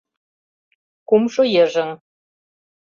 [1.07, 1.89] Кумшо йыжыҥ